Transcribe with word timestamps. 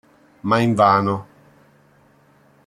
Ma 0.47 0.57
invano. 0.57 1.15